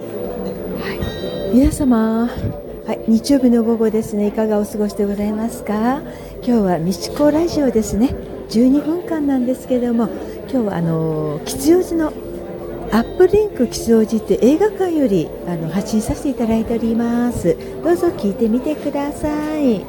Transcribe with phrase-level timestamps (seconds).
[0.00, 4.28] はい、皆様、はい、日曜日の午後ですね。
[4.28, 6.00] いかがお過ごしでございますか？
[6.42, 8.14] 今日はみちこラジオですね。
[8.48, 10.08] 12分間なんですけれども
[10.50, 12.12] 今日はあの吉祥寺の
[12.92, 17.54] アップリンク吉祥寺って映画館よりあの発信させていただいております。
[17.84, 19.28] どうぞ聞いてみてくださ
[19.60, 19.84] い。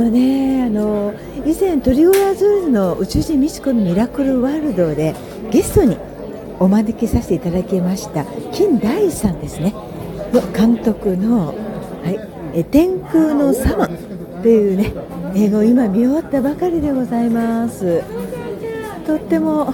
[0.00, 1.12] とねあの
[1.44, 5.14] 以前トリオアズールの宇宙人ミチコのミラクルワールドで
[5.50, 5.98] ゲストに
[6.58, 9.74] お招きさせていただきました金大さんですね。
[10.32, 11.52] の監督の、は
[12.54, 13.88] い、え天空のサマ
[14.42, 14.94] というね
[15.34, 18.02] 映画を今見終わったばかりでございます。
[19.06, 19.68] とっても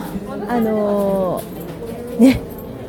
[0.48, 2.40] あのー、ね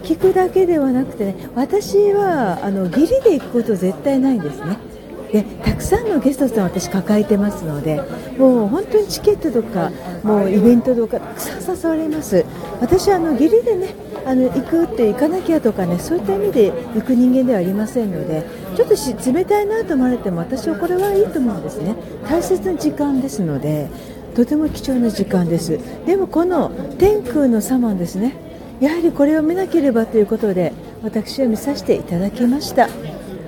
[0.03, 4.86] 聞くだけではなくてね私はあの義理で行くこと絶対ないんですね。
[5.31, 8.01] でたくさんのゲストさん私抱えてますので
[8.37, 9.91] もう本当にチケットとか
[10.23, 12.45] もうイベントとかたくさん誘われます。
[12.79, 18.43] 私はあの義理でねあの行くって行かなきゃとかねそういった意味で行く人間ではありませんので
[18.75, 18.95] ちょっと
[19.31, 21.95] 冷たいなと思われても私はこれはいいと思うんですね。
[22.29, 23.87] 大切な時間ですので
[24.35, 25.79] とても貴重な時間です。
[26.05, 28.35] でもこの天空のサマンですね。
[28.79, 32.87] やはりこれを見なければということで私は見させていただきました。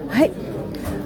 [0.07, 0.48] はい。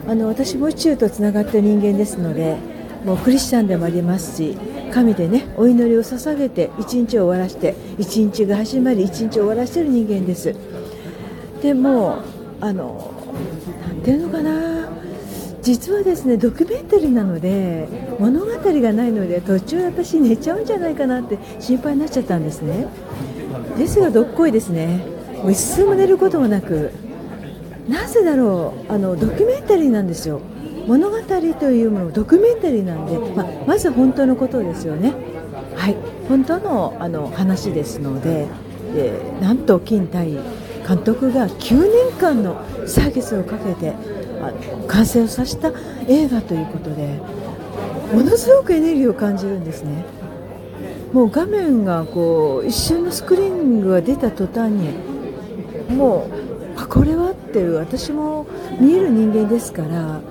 [0.07, 2.57] あの私も宇宙とつながった人間ですので
[3.05, 4.57] もうクリスチャンでもありますし
[4.91, 10.55] 神でねお祈りを捧げて一日を終わらして一日が始まり一日を終わらせてる人間です。
[11.61, 12.19] でも
[12.61, 13.11] あの
[13.87, 14.89] なんていうのかな。
[15.61, 17.87] 実はですねドキュメンタリーなので
[18.19, 22.87] 物語がないので途中私寝ちゃうんじゃないかなって心配になっちゃったんですね。
[23.77, 25.05] ですがどっこいですね。
[25.41, 26.91] もう一睡も寝ることもなく
[27.87, 30.41] なぜだろうあのドキュメンタリーなんですよ。
[30.87, 35.13] 物語というものドキュメンタリーなんで、ままず本当のことですよね。
[35.75, 35.95] はい。
[36.27, 38.47] 本当のあの話ですので
[38.93, 40.19] でなんと金太
[40.87, 43.93] 監督が9年間のサービスをかけて
[44.41, 44.51] あ
[44.87, 45.71] 完成をさせた
[46.07, 47.19] 映画ということで
[48.13, 50.05] ものすごくエネルギーを感じるんですね。
[51.13, 54.89] もう画面がこう一瞬のスクリーンが出た途端に
[55.95, 56.52] もう
[56.93, 58.45] これはっていう私も
[58.79, 60.21] 見える人間ですから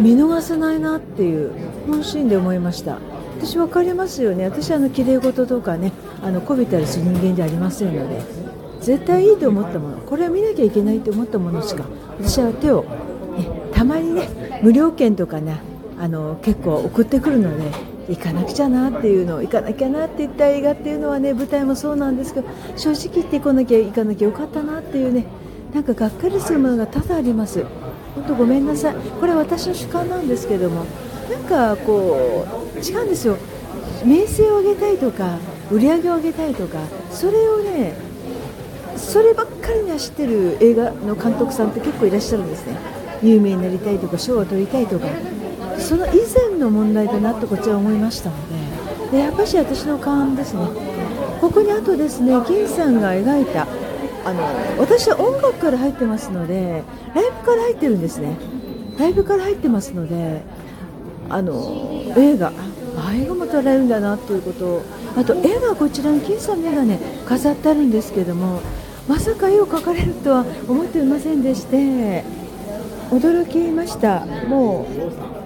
[0.00, 1.52] 見逃せないなっていう
[1.86, 2.98] 本心で思いました。
[3.38, 4.44] 私分かりますよね。
[4.44, 8.20] 私あの綺麗事とかねあのこびたりする人間ではありませんので
[8.80, 9.98] 絶対いいと思ったもの。
[9.98, 11.84] これは見なきゃいけないと思ったものしか
[12.18, 15.60] 私は手を、ね、たまにね無料券とかね
[16.00, 17.70] あの結構送ってくるので
[18.08, 25.26] 行かなくちゃなっていうの行かなきゃなって言った映画っていうのはね舞台もそうなんですけど正直言ってこなきゃ行かなきゃよかったなっていうね
[25.74, 27.64] なんかがっかりするものが多々あります。
[28.14, 28.94] 本当ごめんなさい。
[29.20, 30.86] これは私の主観なんですけども
[31.30, 33.36] なんかこう違うんですよ。
[34.04, 35.38] 名声を上げたいとか
[35.70, 36.78] 売り上げを上げたいとか
[37.10, 37.94] それをね
[38.96, 42.76] そればっかりに走ってる映画の監督さんって結構いらっしゃるんですね。
[43.22, 45.06] 有名になりたいとか賞を取りたいとか。
[45.78, 48.36] その以前の問題だなとこちら思いましたの
[49.10, 49.18] で。
[49.18, 50.66] でやっぱし私の勘ですね。
[51.40, 53.66] ここにあとですね金さんが描いた
[54.24, 54.42] あの
[54.78, 56.82] 私は音楽から入ってますので
[57.14, 58.36] ライブから入ってるんですね。
[58.98, 60.42] ライブから入ってますので
[61.28, 62.52] あの映画。
[62.98, 64.82] あ映画も撮られるんだなということ。
[65.20, 68.60] あと絵がこちらに金さんの絵がね飾ってあるんですけども
[69.08, 72.24] まさか絵を描かれるとは思っていませんでして
[73.10, 74.26] 驚きました。
[74.48, 74.86] も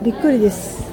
[0.00, 0.89] うびっくりです。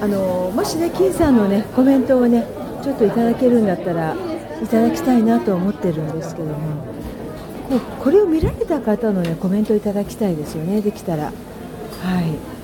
[0.00, 2.46] あのもしね金さんのねコメントをね
[2.82, 4.14] ちょっといただけるんだったら
[4.62, 11.24] いただきたいなと思ってるんですけどももうこれを見られた方のねコメントをいただきたいですよねできたら。
[11.24, 11.32] は
[12.20, 12.56] い。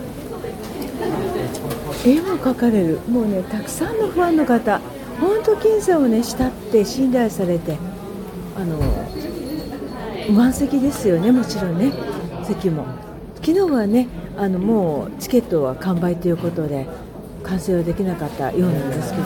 [2.09, 3.00] 絵も描かれる。
[3.09, 4.81] もうねたくさんのファンの方
[5.20, 7.78] 本当金さんをね慕って信頼されて
[8.56, 8.78] あの
[10.32, 11.93] 満席ですよねもちろんね
[12.44, 12.84] 席も。
[13.37, 14.06] 昨日はね
[14.37, 16.87] あのもうチケットは完売ということで
[17.43, 19.25] 完成はできなかったようなんですけど、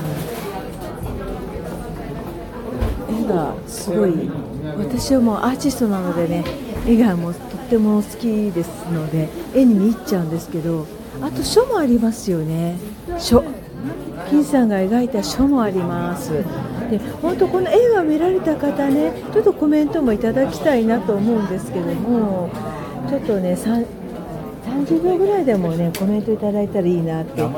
[3.20, 4.30] 絵がすごい
[4.78, 6.44] 私はもうアーティストなのでね
[6.86, 10.86] 絵がもうとっても好きですので絵に見入っちゃうんですけど
[11.20, 12.76] あと書もありますよね。
[13.18, 13.42] 書。
[14.28, 16.32] 金さんが描いた書もあります。
[16.90, 22.50] で本当この映画を見られた方ねちょっとコメントもいただきたいなと思うんですけども
[23.08, 23.56] ちょっとね
[24.66, 27.42] 30秒ぐらいでもねコメントいただいたらいいなって。
[27.42, 27.48] あ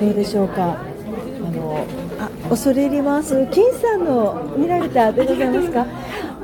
[0.00, 0.72] どうでしょうか。
[0.72, 1.86] あの
[2.18, 3.46] あ恐れ入ります。
[3.50, 5.86] 金さんの見られたでございますか？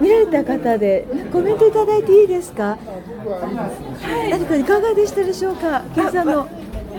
[0.00, 2.76] 見られた方でコメントいただいていいですか？
[2.76, 2.78] は
[4.26, 6.48] い、何かいかがでしたでしょうか、金さんの。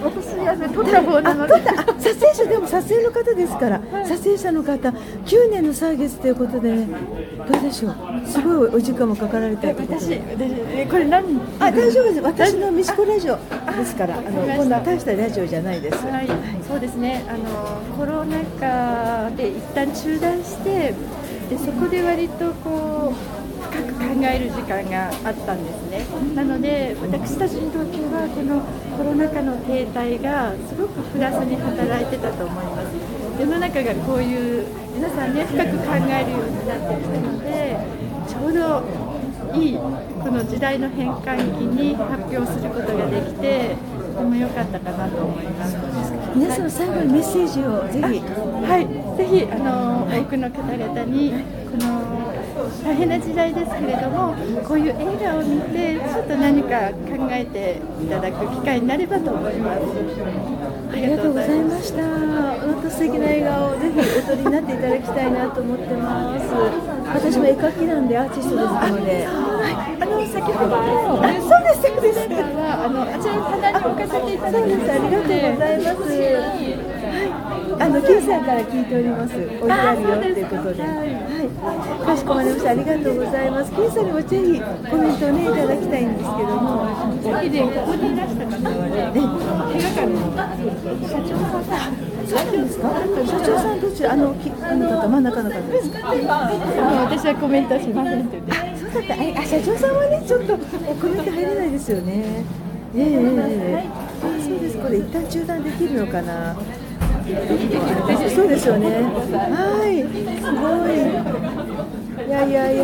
[0.04, 1.54] 私はね、撮った方なので。
[2.00, 6.88] 撮影者でも撮影の方ですから、はい、撮影者の方、9年の歳月ということで、ね、
[7.50, 7.96] どうでしょう。
[8.28, 10.88] すごいお時間もかかられたってことで。
[10.90, 11.40] これ何？
[11.60, 12.22] あ、大丈夫です。
[12.22, 16.06] 私のミシコラジオですから、あのこんな大したラジオじゃないです。
[16.06, 16.28] はいはい、
[16.68, 17.24] そうですね。
[17.28, 20.94] あのコロナ禍で一旦中断して、
[21.50, 22.93] でそこで割とこう。
[24.22, 26.06] える時間があったんですね。
[26.36, 28.62] なので私たちにとってはこの
[28.98, 32.94] コロナ禍の停滞がすごくプラスに働いてたと思います。
[33.40, 34.66] 世の中がこういう
[34.96, 37.78] 皆さんね深く考えるようになってきたので
[38.28, 38.84] ちょうど
[39.60, 43.76] いいこの時代の変換期に発表することができて
[44.14, 45.76] とても良かったかなと思います。
[46.36, 48.22] 皆さん最後にメッセージをぜひ。
[48.22, 48.86] はい。
[49.18, 51.34] ぜひあの多くの方々に
[51.70, 52.13] この
[52.84, 54.34] 大変な時代ですけれども
[54.68, 59.82] こういう映画を見てちょっと何か考えていただく機会になればと思います。
[60.92, 62.04] ありがとうございました。
[62.04, 66.46] 本当素敵な映画をぜひお撮りになっていただきたいなと思ってます。
[67.14, 69.32] 私も絵描きなんでアーティストですので、は
[69.70, 70.84] い、あの先ほどあ
[71.42, 72.24] そうですそうです。
[72.84, 77.03] あのあちらの棚に置かせていただきますありがとうございます
[77.80, 79.36] あの九さんから聞いております。
[79.36, 80.82] 置いてあるよっていうことで。
[80.84, 82.06] はい。
[82.06, 82.70] かしこまりました。
[82.72, 83.72] ありがとうございます。
[83.72, 86.88] 九さんにもぜひコメントをねいただきたいんですけども。
[87.24, 89.22] さっきでここにいらした方はね、映
[89.82, 90.20] 画館の
[91.08, 92.00] 社長さん。
[92.24, 92.88] そうなんですか。
[93.28, 94.14] 社長さんどちら？
[94.14, 95.98] あのきあの方真ん中の方ですか？
[96.08, 98.54] 私はコメントしませんって言って。
[98.80, 99.14] そうだった。
[99.42, 100.62] あ社長さんはねちょっとコ
[101.08, 102.46] メント入れないですよね。
[102.96, 103.90] ええええ
[104.44, 104.78] そうです。
[104.78, 106.56] これ一旦中断できるのかな。
[107.24, 108.88] そうですよね。
[108.90, 110.04] はい、
[110.42, 110.94] すごい。
[112.28, 112.84] いやいやいや。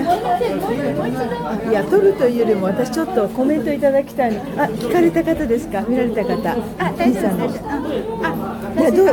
[1.69, 4.39] いや、撮るというよりも、私ちょっとコメントいただきたいの。
[4.57, 5.81] あ、聞かれた方ですか？
[5.81, 6.51] 見られた方。
[6.77, 7.61] あ、大丈夫です。
[7.65, 7.75] あ、
[8.79, 9.07] いや、どう？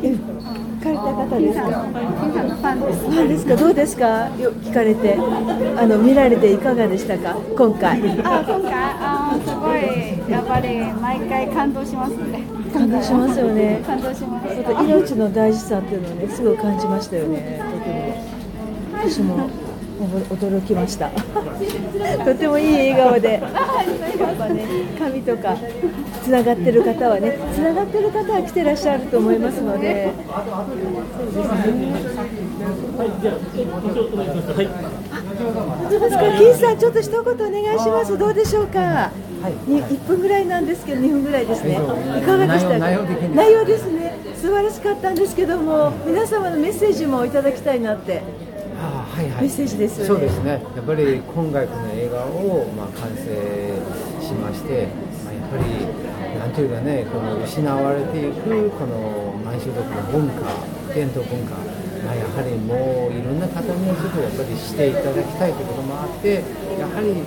[0.00, 1.66] 聞かれた方ですか？
[1.66, 2.98] ファンです。
[3.00, 3.56] ファンですか？
[3.56, 4.06] どうですか？
[4.38, 5.16] よ、聞かれて。
[5.76, 7.36] あの、見られていかがでしたか？
[7.56, 8.00] 今回。
[8.22, 10.30] あ、今回、あ、すごい。
[10.30, 12.59] やっぱり、毎回感動しますね。
[12.72, 13.82] 感動しますよね。
[13.86, 14.54] 感動します。
[14.84, 17.60] 命の大事さっていうのをね、すごい感じましたよね。
[17.60, 18.40] とても。
[19.08, 19.48] 私も
[20.30, 21.10] 驚きました。
[22.24, 23.32] とてもいい笑顔で。
[23.32, 24.64] やっぱね、
[24.98, 25.56] 髪とか
[26.22, 30.10] つながってる方はね、つながってる方は来てらっしゃると思いますので。
[31.16, 31.46] そうですね。
[34.56, 34.68] はい、
[35.40, 38.18] 金さん、ちょっと一言お願いします。
[38.18, 38.78] どうでしょうか？
[38.80, 41.76] はい、1分ぐらいなんですけど、2分ぐらいですね、い。
[41.76, 42.78] かがでしたか？
[42.78, 43.04] 内容
[43.34, 48.22] 内容ですね、素晴らしかったんですけども、皆様のメッセージもいただきたいなって。
[48.82, 53.28] あはいはい、メッセージです、ね、そうですね、やっぱり今回この映画を、まあ、完成
[54.24, 54.88] しまして、
[55.22, 60.48] まあ、やっぱりなんというかね、この失われていくこの満州族の文化、
[60.94, 61.56] 伝統文化、
[62.04, 66.42] まあ、やはりもういろんな方にちょっとやっぱりしていただきたいということもあって、
[66.78, 67.22] やはり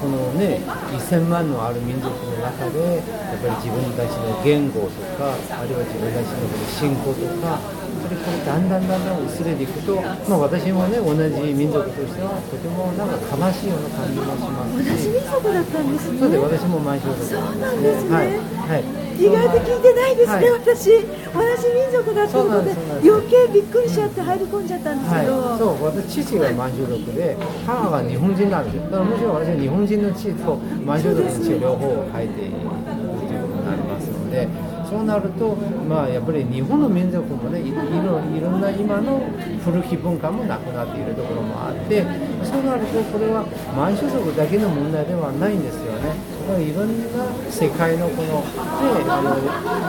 [0.00, 0.60] このね
[0.98, 7.58] 1000万のある民族の中でやっぱり自分たちの言語とかあるいは自分たちの信仰とか
[8.02, 9.96] それからだんだんだんだん薄れていくと、
[10.28, 16.18] まあ、私もね同じ民族としてはとてもなんか悲しいような感じもします同じ民族だったんですね。
[16.18, 18.14] そうで私も満州族なんですね。
[18.14, 22.72] はい、はい意外と聞いてないですね、はい、私、同じ民族だったので、
[23.08, 27.36] 余計びっくりしちゃって入り込んじゃったんですけど、はい、そう私、父が満州族で、
[27.66, 34.72] 母が日本人なんですよ、だからむしろ私は日本人の血と満州族の血両方を書いているということになりますので。
[34.92, 35.56] そうなると、
[35.88, 39.20] まあ、やっぱり日本の民族もねいろいろんな今の
[39.64, 42.02] 古き文化もなくなっているところもあって
[42.44, 43.42] そうなるとこれは
[43.74, 46.31] 満州族だけの問題ではないんですよね。
[46.58, 49.38] いろんな世界のこの,、で、あの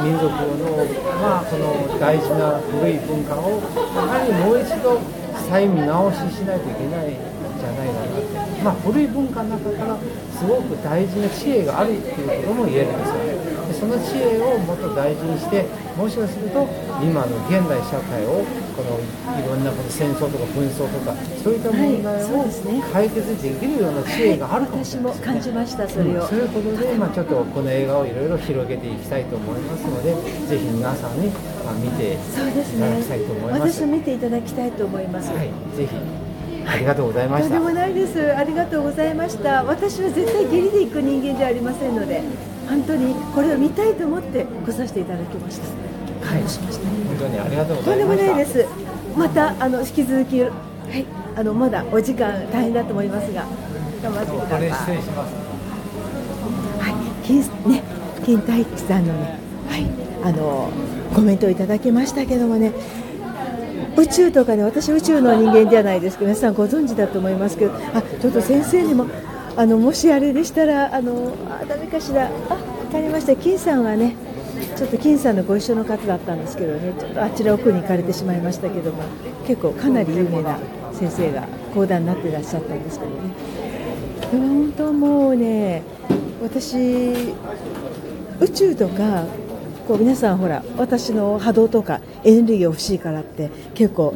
[0.03, 0.85] 民族の,、
[1.21, 3.61] まあ、この大事な古い文化を
[3.95, 5.01] やはりもう一度
[5.49, 8.05] 再見直ししないといけないんじゃないか
[8.63, 9.97] な、まあ、古い文化の中から
[10.31, 13.53] すごく大事な知恵があるっていうことも言えるんですよね。
[13.73, 15.65] その知恵をもっと大事にして
[15.97, 16.67] もしかすると
[17.01, 18.43] 今の現代社会を
[18.75, 18.99] この
[19.37, 22.45] いろんなこの戦争とか紛争とかそういった問題を
[22.91, 25.87] 解決できるような知恵があるかもしれない、ね、私も感じました。
[25.87, 30.13] それを、うん、そういうことで、まあ、ちょっとこの映画をいろいろ広げていきたいと思いますので
[30.47, 32.51] ぜひ皆さんに、まあ、見ていただ
[32.97, 35.47] きたいと思います、ね、私も見ていただきたいと思います、はい、
[35.77, 35.89] ぜひ
[36.65, 37.49] ありがとうございました。
[37.49, 38.35] とんでもないです。
[38.35, 39.65] ありがとうございました。
[39.65, 42.23] 私は絶対下痢で行く人間じゃありませんので、
[42.69, 45.67] 本当にこれを見たいと思って来させていただきました。
[46.27, 48.17] はい、しました、本当にありがとうございました。
[48.17, 48.65] とんでもないです。
[49.17, 51.05] またあの引き続きはい。
[51.35, 53.43] あのまだお時間大変だと思いますが
[54.03, 54.71] 頑張ってください。
[54.71, 55.33] 失礼します。
[56.79, 56.93] はい、
[57.25, 57.41] 金
[57.71, 57.83] ね
[58.23, 59.85] 金太一さんのね、はい、
[60.23, 60.69] あの
[61.13, 62.71] コメントをいただきましたけどもね。
[63.95, 69.05] 宇宙とかね、私宇宙の人間じゃないですけど、皆さんご存知だと思いますけど、あ、ちょっと先生にも、
[69.55, 72.59] あのもしあれでしたら、あの、あ、ダメかしら、あ、わ
[72.91, 73.35] かりました。
[73.35, 74.15] 金さんはね、
[74.75, 79.03] ちょっと金さんのご一緒の方だったんですけどね、ちょっとあちら奥に行かれてしまいましたけども、
[79.45, 80.57] 結構かなり有名な
[80.93, 81.43] 先生が
[81.73, 83.17] 講談になっていらっしゃったんですけどね。
[84.31, 85.83] 本当もうね、
[86.41, 87.13] 私
[88.39, 89.25] 宇宙とか
[89.87, 94.15] こう皆さんほら私の波動とかエネルギーが欲しいからって結構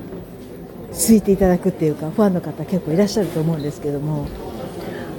[0.91, 4.27] ついていただくっていうかファンの方結構いらっしゃると思うんですけども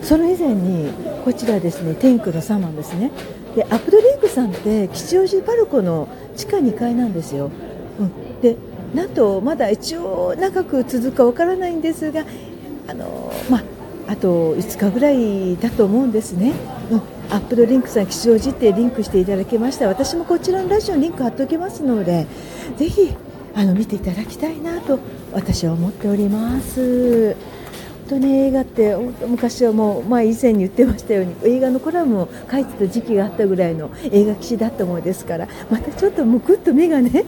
[0.02, 0.92] その以前に
[1.24, 3.10] こちらですね天空のサマンですね。
[3.54, 7.50] でアップドリンクさんって吉祥寺パルコの地下2階なんですよ、
[7.98, 8.56] うん、で
[8.94, 12.24] なんとまだ一応長く続くかわからないんですが
[12.86, 13.64] あのまあ
[14.06, 16.52] あと5日ぐらいだと思うんですね、
[16.90, 16.98] うん、
[17.30, 19.88] アップドリンクさん吉祥寺ってリンクしていただけました。
[19.88, 22.26] 私もこちらのラジオにリンク貼っておきますので
[22.76, 23.14] ぜひ
[23.54, 24.98] あの見ていただきたいなと
[25.32, 27.36] 私は思っております。
[28.08, 28.96] 当に映画って
[29.26, 37.24] 昔はもう、ま、以前に言ってましたように映画のコラムを書いてた時期があったぐらいの映画騎士だったものですからまたちょっとむくっと目がね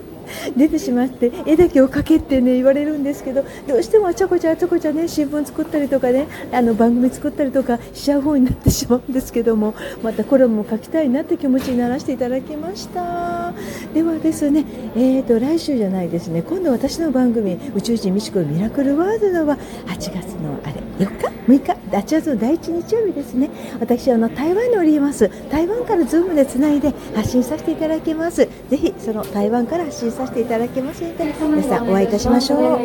[0.56, 13.52] 出てしまって絵だけを描けってね言われるんですけどどうしてもあちゃこちゃあちゃこちゃね新聞作ったりとかねあの番組作ったりとかしちゃう方になってしまうんですけどもまたコラムも書きたいなって気持ちにならせていただきました。
[13.94, 16.42] ではですねえーと来週じゃないですね。
[16.42, 19.56] 今度私の番組宇宙人ミシコミラクルワールドは
[19.86, 23.50] 8月のあれ4日？6日？8月の第1日曜日ですね。
[23.80, 25.30] 私あの台湾におります。
[25.50, 28.48] 台湾からズームでつないで発信させていただきます。
[28.68, 32.80] ぜひその台湾から発信させていただきますので皆さんお会いいたしましょう、